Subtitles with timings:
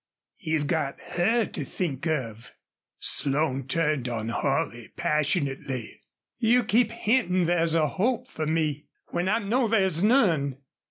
[0.39, 2.53] You've got her to think of."
[2.97, 6.01] Slone turned on Holley passionately.
[6.39, 10.57] "You keep hintin' there's a hope for me, when I know there's none!"